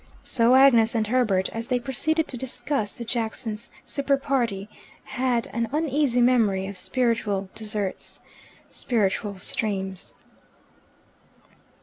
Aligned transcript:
So 0.23 0.55
Agnes 0.55 0.95
and 0.95 1.05
Herbert, 1.05 1.49
as 1.49 1.67
they 1.67 1.77
proceeded 1.79 2.27
to 2.29 2.35
discuss 2.35 2.95
the 2.95 3.05
Jackson's 3.05 3.69
supper 3.85 4.17
party, 4.17 4.67
had 5.03 5.45
an 5.53 5.69
uneasy 5.71 6.21
memory 6.21 6.65
of 6.65 6.75
spiritual 6.75 7.49
deserts, 7.53 8.19
spiritual 8.71 9.37
streams. 9.37 10.15